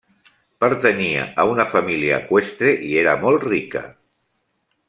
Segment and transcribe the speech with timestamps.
[0.63, 3.89] Pertanyia a una família eqüestre i era molt rica.